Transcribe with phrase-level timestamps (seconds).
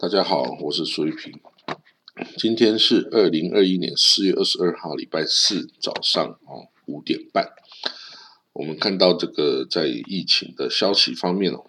[0.00, 1.38] 大家好，我是苏玉平。
[2.38, 7.50] 今天是二零二一年四月二十二号，礼拜四早上哦五点半。
[8.54, 11.66] 我们看到这个在疫情的消息方面哦，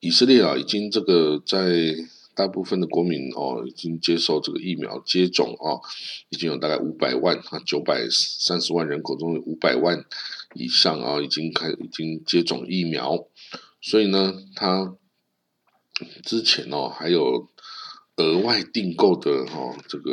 [0.00, 1.94] 以色列啊已经这个在
[2.34, 5.80] 大部分的国民哦已经接受这个疫苗接种哦，
[6.30, 10.04] 已经有大概五百万啊九百三十万人口中有五百万
[10.54, 13.28] 以上啊已经开已经接种疫苗，
[13.80, 14.96] 所以呢，他。
[16.24, 17.48] 之前哦，还有
[18.16, 20.12] 额外订购的哈，这个，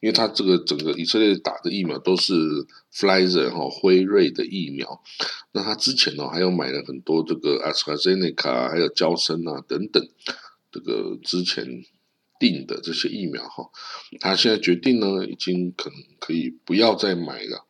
[0.00, 2.34] 因为他这个整个以色列打的疫苗都是
[2.92, 5.00] Flizer 哈辉瑞的疫苗，
[5.52, 10.04] 那他之前呢还有买了很多这个 AstraZeneca 还有交生啊等等，
[10.72, 11.64] 这个之前
[12.40, 13.70] 订的这些疫苗哈，
[14.18, 17.64] 他现在决定呢，已经可能可以不要再买了，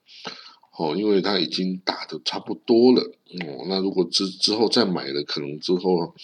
[0.78, 6.14] 哦，因为他已经打的差不多了哦，那如果之之后再买了，可能之后。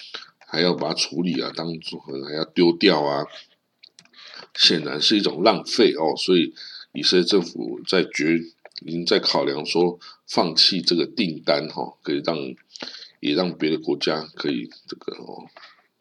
[0.50, 3.26] 还要把它处理啊，当做还要丢掉啊，
[4.54, 6.16] 显然是一种浪费哦。
[6.16, 6.54] 所以
[6.94, 8.40] 以色列政府在决
[8.86, 12.36] 已经在考量说放弃这个订单哈，可以让
[13.20, 15.44] 也让别的国家可以这个哦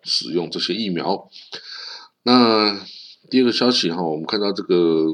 [0.03, 1.29] 使用这些疫苗。
[2.23, 2.85] 那
[3.29, 5.11] 第二个消息哈，我们看到这个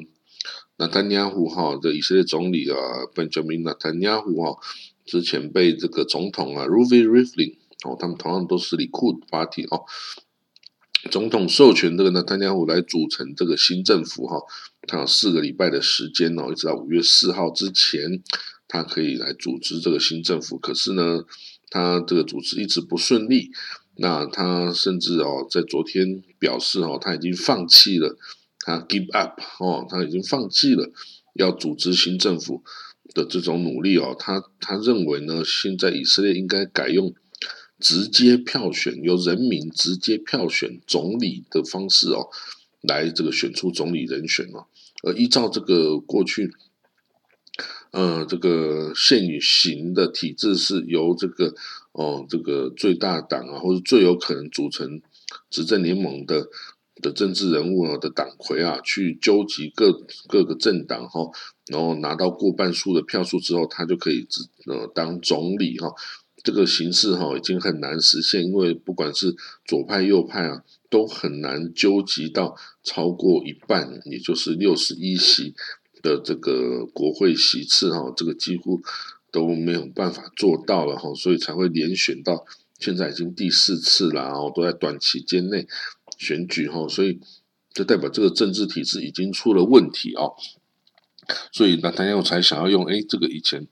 [0.78, 2.78] 纳坦尼亚胡哈的以色列总理啊
[3.16, 4.59] 本杰明纳坦尼亚胡哈
[5.06, 7.56] 之前被这个总统啊 r u v i Rivlin。
[7.84, 9.84] 哦，他们同样都是里库 party 哦。
[11.12, 14.38] 总统授权这个呢，丹尼尔来组成这个新政府哈，
[14.88, 18.23] 他有四个礼拜的时间哦，一直到五月四号之前，
[18.70, 20.58] 他可以来组织这个新政府。
[20.58, 21.26] 可是呢，
[21.70, 23.52] 他这个组织一直不顺利。
[23.98, 28.17] 那他甚至哦，在昨天表示哦，他已经放弃了，
[28.61, 30.89] 他 give up 哦，他已经放弃了
[31.33, 32.64] 要组织新政府
[33.14, 34.15] 的这种努力哦。
[34.17, 37.14] 他他认为呢，现在以色列应该改用。
[37.83, 42.30] 直接票选由人民直接票选总理的方式哦，
[42.80, 44.67] 来这个选出总理人选哦，
[45.04, 46.49] 而依照这个过去，
[47.92, 51.54] 呃，这个现行的体制是由这个
[51.92, 55.02] 哦，这个最大党啊，或者最有可能组成
[55.50, 56.48] 执政联盟的
[57.02, 59.92] 的政治人物的党魁啊，去纠集各
[60.30, 61.30] 各个政党哈，
[61.67, 65.94] 然后拿到过半数的票数之后，他就可以执呃当总理哈。
[66.43, 69.33] 这个形式哈已经很难实现，因为不管是
[69.65, 75.55] 左派右派啊，都很难纠集到超过一半，也就是六十一席
[76.02, 78.82] 的这个国会席次哈，这个几乎
[79.32, 82.45] 都没有办法做到了哈，所以才会连选到
[82.77, 85.65] 现在已经第四次了，然后都在短期间内
[86.17, 87.21] 选举哈，所以
[87.73, 90.27] 就代表这个政治体制已经出了问题啊。
[91.53, 93.65] 所以那他要才想要用哎，这个以前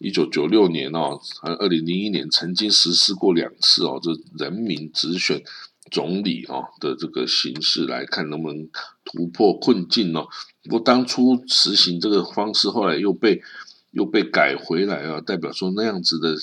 [0.00, 4.10] 一九九六年哦，和二零零一年曾经实施过两次哦，这
[4.42, 5.42] 人民直选
[5.90, 8.66] 总理哦的这个形式来看能不能
[9.04, 10.26] 突破困境哦。
[10.64, 13.42] 不过当初实行这个方式，后来又被
[13.90, 16.34] 又被改回来啊，代表说那样子的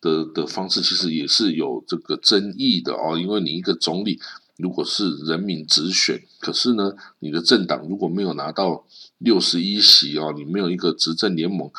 [0.00, 4.20] 的的方式其实也是有这个争议的哦，因为你一个总理。
[4.58, 8.86] 如果是人民直选，可是呢，你的政党如果没有拿到
[9.18, 11.70] 六十一席哦，你没有一个执政联盟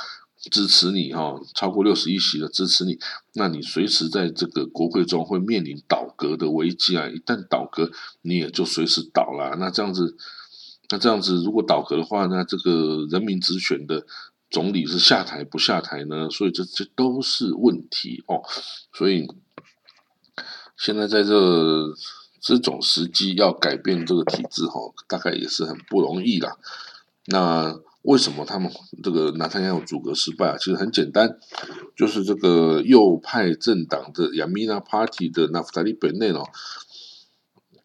[0.49, 2.97] 支持你哈，超过六十一席的支持你，
[3.33, 7.07] 那你随时在这个国会中会面临倒阁的危机啊！
[7.07, 7.91] 一旦倒阁，
[8.21, 9.55] 你也就随时倒了。
[9.57, 10.17] 那这样子，
[10.89, 14.05] 那这样子，如果倒阁的话，那这个人民直选的
[14.49, 16.29] 总理是下台不下台呢？
[16.29, 18.41] 所以这这都是问题哦。
[18.93, 19.27] 所以
[20.77, 21.95] 现在在这。
[22.39, 24.79] 这种时机要改变这个体制，哈，
[25.09, 26.55] 大概也是很不容易啦。
[27.25, 28.71] 那为什么他们
[29.03, 30.57] 这个拿他要阻隔失败啊？
[30.57, 31.37] 其实很简单，
[31.95, 36.43] 就是这个右派政党的亚米纳 Party 的纳夫达利本内哦，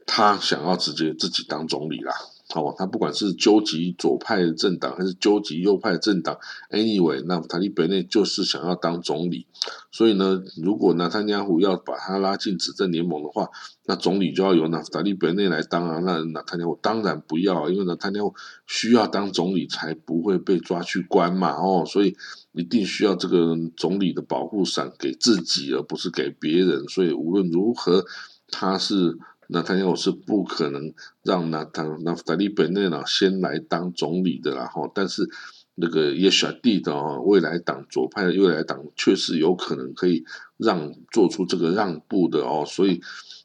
[0.06, 2.14] 他想要直接自己当总理啦。
[2.60, 6.38] 哦，他不管是纠集左派政党还是纠集右派政党
[6.70, 9.46] ，anyway，那塔利本内就是想要当总理，
[9.90, 13.48] 所以呢，如果纳坦尼亚胡要把他拉进执政联盟的话，
[13.86, 15.98] 那总理就要由纳塔利本内来当啊。
[16.00, 18.34] 那纳坦尼亚胡当然不要，因为纳坦尼亚胡
[18.66, 21.52] 需要当总理才不会被抓去关嘛。
[21.52, 22.14] 哦，所以
[22.52, 26.86] 一定需要这个总理的保护伞给自己，而不是给别人。
[26.88, 28.04] 所以无论如何，
[28.50, 29.18] 他是。
[29.52, 35.28] 那他要是不可能让那他那达利本内呢先来当总理的，然后但是
[35.74, 40.24] 那个耶选蒂的哦，未来党左派的未来党确实有可能可以
[40.56, 43.00] 让做出这个让步的哦，所以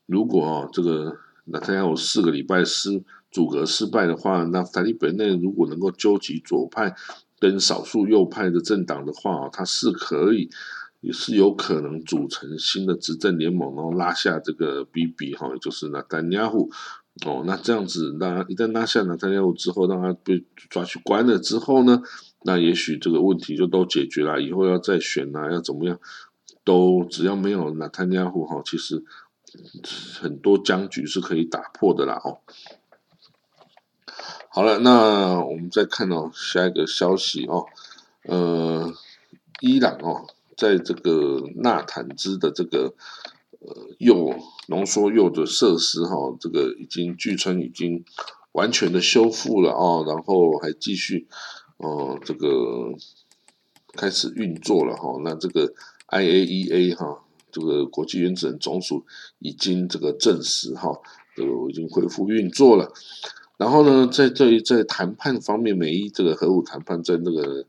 [0.06, 6.96] 如果哦这个那他要四个礼拜失阻隔失败的话，那达利本内如果能够纠集左派
[7.40, 10.50] 跟少数右派的政党的话，他是可以
[11.00, 16.72] 也是有可能组成新的执政联盟，然后拉下这个 BB 哈，也就是纳丹亚胡
[17.26, 17.44] 哦。
[17.46, 22.02] 那这样子，那一旦拉下纳丹亚胡之后，让他被抓去关了之后呢，
[22.44, 24.42] 那也许这个问题就都解决了。
[24.42, 26.00] 以后要再选啊，要怎么样，
[26.64, 29.04] 都只要没有纳丹亚胡哈，其实
[30.20, 32.40] 很多僵局是可以打破的啦哦。
[34.50, 37.68] 好了，那我们再看到下一个消息哦，
[38.24, 38.92] 呃，
[39.62, 40.26] 伊朗哦。
[40.58, 42.96] 在这个纳坦兹的这个
[43.60, 44.36] 呃铀
[44.68, 48.04] 浓缩铀的设施哈，这个已经据称已经
[48.54, 51.28] 完全的修复了啊，然后还继续
[51.78, 52.92] 哦这个
[53.94, 55.22] 开始运作了哈。
[55.24, 55.72] 那这个
[56.08, 59.06] IAEA 哈，这个国际原子能总署
[59.38, 60.92] 已经这个证实哈，
[61.36, 62.92] 这个已经恢复运作了。
[63.58, 67.68] 然后呢，在这在谈判方面，美伊这个核武谈判在那个。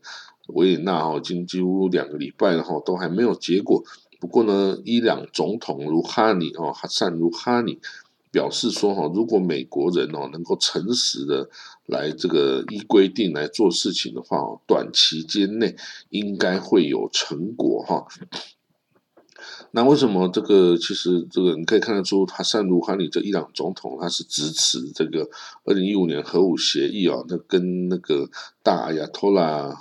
[0.53, 3.83] 维也纳哈已经几乎两个礼拜了哈，都还没有结果。
[4.19, 7.79] 不过呢，伊朗总统卢哈尼哦，哈萨卢哈尼
[8.31, 11.49] 表示说哈，如果美国人哦能够诚实的
[11.85, 15.73] 来这个依规定来做事情的话，短期间内
[16.09, 18.05] 应该会有成果哈。
[19.71, 25.29] 那为什么这个其实这个你可以看得出，哈萨卢哈尼这伊朗总统他是支持这个
[25.63, 27.23] 二零一五年核武协议啊？
[27.29, 28.29] 那跟那个
[28.61, 29.79] 大亚托拉。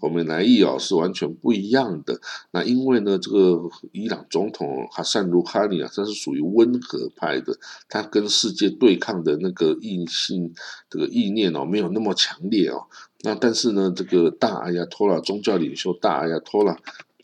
[0.00, 2.18] 我们来意哦是完全不一样的。
[2.52, 3.60] 那因为呢，这个
[3.92, 7.58] 伊朗总统哈萨卢哈尼啊，他是属于温和派的，
[7.88, 10.54] 他跟世界对抗的那个意性、
[10.88, 12.86] 这个意念哦，没有那么强烈哦。
[13.22, 16.78] 那但是呢，这个大阿亚托拉宗教领袖大阿亚托拉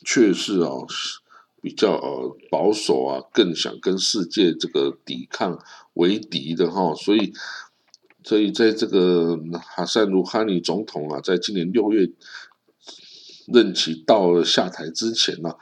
[0.05, 0.87] 却是哦
[1.63, 5.59] 比较呃保守啊，更想跟世界这个抵抗
[5.95, 6.95] 为敌的哈。
[6.95, 7.33] 所以，
[8.23, 9.39] 所以在这个
[9.75, 12.11] 哈萨卢哈尼总统啊，在今年六月。
[13.53, 15.55] 任期到了下台之前呢，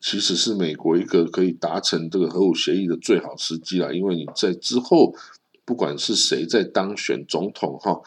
[0.00, 3.94] 其实是美国一个可以达成这个核武协议的最好时机了。
[3.94, 5.14] 因为你在之后，
[5.64, 8.00] 不管是谁在当选总统哈，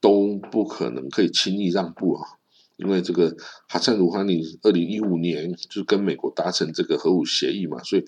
[0.00, 2.28] 都不可能可以轻易让步啊。
[2.76, 3.34] 因为这个
[3.68, 8.04] 哈萨鲁哈尼二零一五年就跟美国达成这个核武协议嘛，所以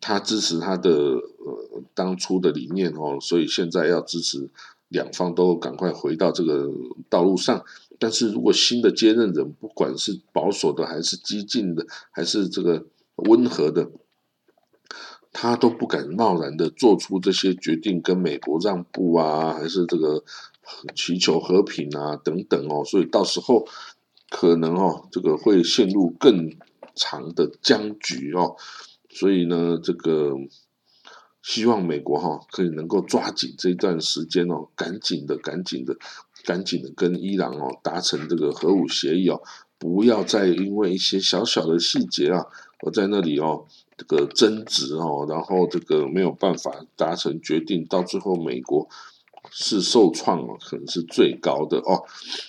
[0.00, 4.50] 他支持他的呃当初的理念哦，所以现在要支持
[4.88, 6.70] 两方都赶快回到这个
[7.08, 7.64] 道路上。
[8.02, 12.84] 但是如果新的接任人，不管是保守的还是激进的，还是这个
[13.14, 13.92] 温和的，
[15.32, 20.24] 他都不敢贸然的做出这些决定，跟美国让步啊，还是这个
[20.96, 23.68] 祈求和平啊等等哦，所以到时候
[24.28, 26.50] 可能哦，这个会陷入更
[26.96, 28.56] 长的僵局哦，
[29.10, 30.32] 所以呢，这个
[31.40, 35.96] 希望美国哈可以能够抓紧这段时间哦，赶紧的，赶紧的。
[36.44, 39.40] 赶紧的跟伊朗哦达成这个核武协议哦，
[39.78, 42.46] 不要再因为一些小小的细节啊，
[42.82, 43.64] 我在那里哦
[43.96, 48.88] 这个争执哦，然后这个没有办法达成决定，到最后美国
[49.50, 52.04] 是受创哦，可能是最高的哦。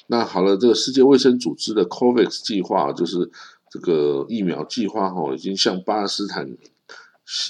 [0.08, 3.30] 那好了，这个世界卫生组织的 COVAX 计划就是
[3.70, 6.56] 这个疫苗计划哦，已经向巴勒斯坦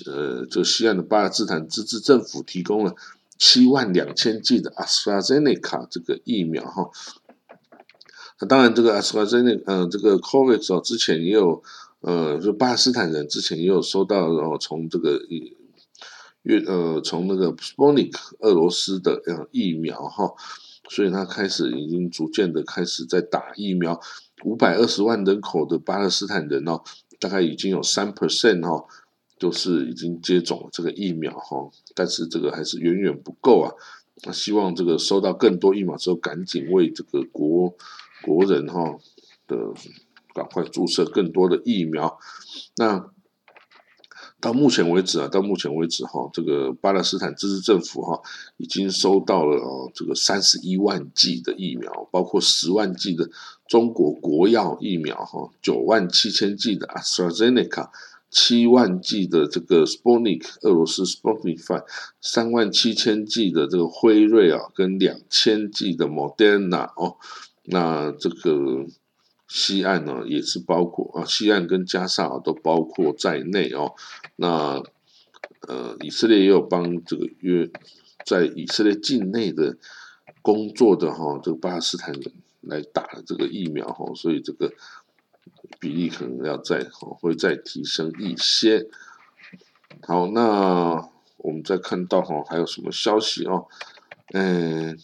[0.05, 2.95] 呃这西岸的巴勒斯坦自治政府提供了。
[3.45, 6.89] 七万两千剂的阿斯 z e n e c a 这个疫苗哈，
[8.39, 11.61] 那当然这个阿斯 z e n e c a 呃这个 COVAX 哦之前也有
[11.99, 15.19] 呃就巴勒斯坦人之前也有收到哦从这个
[16.43, 20.33] 越呃从那个 Sputnik 俄罗斯的呃疫苗哈，
[20.89, 23.99] 所以他开始已经逐渐的开始在打疫苗，
[24.45, 26.81] 五百二十万人口的巴勒斯坦人哦，
[27.19, 28.85] 大概已经有三 percent 哈。
[29.43, 33.73] 就是已经接种了这个疫苗哈，但是这个还是远远不够啊。
[34.23, 37.75] 那希望这个收到更多疫苗之后，赶紧为这个国
[38.23, 38.97] 国人哈
[39.45, 39.57] 的
[40.33, 42.17] 赶快注射更多的疫苗。
[42.77, 43.11] 那
[44.39, 48.21] 到目前为止啊，到目前为止哈，这个巴勒斯坦自治政府哈
[48.55, 49.59] 已经收到了
[49.93, 53.29] 这个三十一万剂的疫苗，包括十万剂的
[53.67, 57.89] 中国国药疫苗哈，九万七千剂的 AstraZeneca。
[58.35, 61.85] 七万剂的这个 Sputnik 俄罗斯 Sputnik Five，
[62.19, 67.17] 三万七千剂的这个辉瑞啊，跟两千剂的 Moderna 哦，
[67.65, 68.87] 那这个
[69.47, 73.93] 西岸呢也是包括啊，西岸跟加沙啊都包括在内哦。
[74.37, 74.81] 那
[75.67, 77.69] 呃，以色列也有帮这个约
[78.25, 79.77] 在以色列境内的
[80.41, 84.73] 工作的哈，这个巴勒斯坦人来打了这个疫苗哈，所以这个。
[85.79, 88.87] 比例可能要再会再提升一些。
[90.07, 93.67] 好，那我们再看到哈，还有什么消息哦？
[94.33, 94.97] 嗯，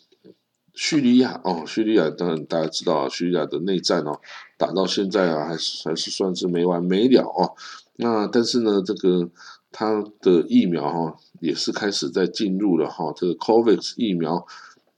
[0.73, 4.19] 叙利亚哦，叙利亚当然大家知道，叙利亚的内战哦，
[4.57, 7.55] 打到现在啊，还是还是算是没完没了哦。
[7.97, 9.29] 那但是呢，这个
[9.71, 14.47] 它的疫苗哈，也是开始在进入了哈，这个 COVAX 疫苗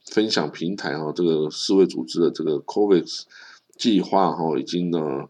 [0.06, 3.22] 分享平台哈，这个世卫组织的这个 COVAX
[3.76, 5.28] 计划哈，已经呢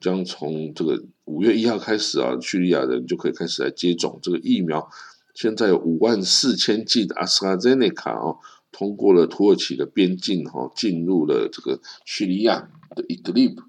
[0.00, 4.88] 将从这个五月一号开始啊，叙利亚人就可以开始来接种这个疫苗。
[5.34, 8.38] 现在有五万四千剂的阿斯拉 zeneca 内卡哦，
[8.72, 13.62] 通过了土耳其的边境哈，进入了这个叙利亚的伊德利卜。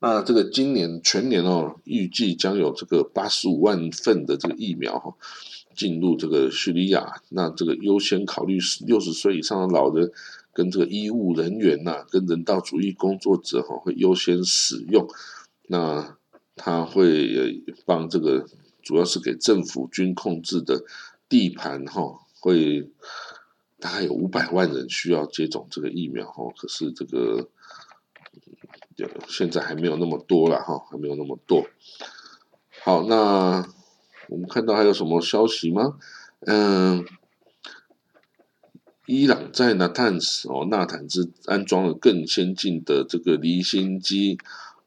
[0.00, 5.14] 那这个今年全年哦，预计将有这个八十五万份的这个疫苗哈，
[5.74, 7.20] 进入这个叙利亚。
[7.30, 10.10] 那这个优先考虑六十岁以上的老人
[10.58, 15.08] 跟这个医务人员呐，跟人道主义工作者哈，会优先使用。
[15.68, 16.16] 那
[16.56, 18.44] 他会帮这个。
[18.80, 20.82] 主要是给政府军控制的
[21.28, 22.90] 地盘哈，会
[23.78, 27.50] 大概有五百万人需要接种这个疫苗哈，可是这个
[29.28, 31.66] 现在还没有那么多了哈，还没有那么多。
[32.82, 33.68] 好，那
[34.30, 35.98] 我们看到还有什么消息吗？
[36.46, 37.04] 嗯，
[39.08, 44.38] 伊朗在纳坦斯哦，纳坦兹安装了更先进的这个离心机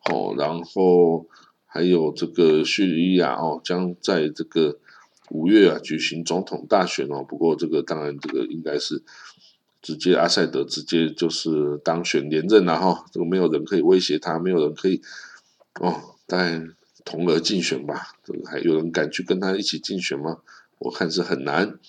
[0.05, 1.27] 哦，然后。
[1.73, 4.77] 还有这个叙利亚哦，将在这个
[5.29, 7.23] 五月啊举行总统大选哦。
[7.23, 9.01] 不过这个当然这个应该是
[9.81, 13.05] 直接阿塞德直接就是当选连任了哈。
[13.13, 15.01] 这个没有人可以威胁他，没有人可以
[15.79, 15.95] 哦，
[16.27, 16.75] 但
[17.05, 18.15] 同额竞选吧？
[18.25, 20.39] 这个还有人敢去跟他一起竞选吗？
[20.81, 21.79] 我看是很难。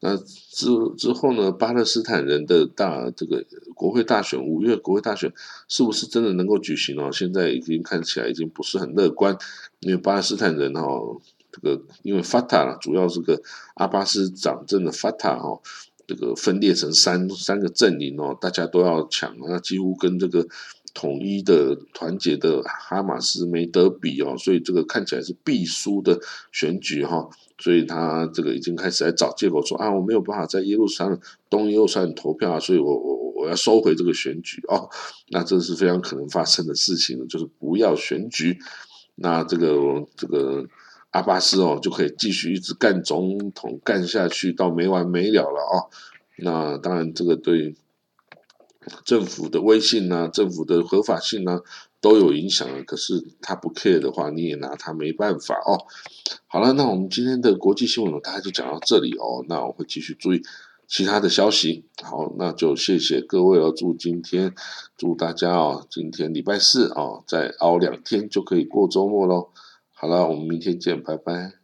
[0.00, 1.50] 那之之后呢？
[1.50, 5.32] 巴勒斯坦人的大这个国会大选，五月国会大选
[5.66, 7.10] 是不是真的能够举行哦？
[7.10, 9.36] 现在已经看起来已经不是很乐观，
[9.80, 13.42] 因为巴勒斯坦人哦，这个因为法塔主要是个
[13.74, 15.60] 阿巴斯掌政的 Fata 哈，
[16.06, 20.46] 这个分裂成三三个阵营哦，大家都要抢，那几乎跟这个
[20.94, 26.18] 统一的团结的哈马斯没得比哦，所以这个看起来是必输的
[26.52, 27.28] 选举哈。
[27.60, 31.18] 所以他这个已经开始在找借口说啊，我没有办法在耶路撒冷
[31.50, 34.88] 东耶路撒冷投票啊，所以我我我要收回这个选举哦。
[35.30, 38.56] 那这是非常可能发生的事情，就是不要选举，
[39.16, 40.64] 那这个这个
[41.10, 45.90] 阿巴斯哦就可以继续一直干总统干下去到没完没了了哦。
[46.36, 47.74] 那当然这个对
[49.04, 51.60] 政府的威信啊，政府的合法性啊。
[52.00, 55.82] 都有影响了，可是他不 care 的话，你也拿他没办法哦。
[56.46, 59.44] 好了，那我们今天的国际新闻呢，大概就讲到这里哦。
[59.48, 60.40] 那我会继续注意
[60.86, 61.86] 其他的消息。
[62.00, 63.74] 好，那就谢谢各位哦。
[63.76, 64.54] 祝今天
[64.96, 69.48] 祝大家哦，今天礼拜四哦，再熬两天就可以过周末喽。
[69.92, 71.57] 好了，我们明天见，拜拜。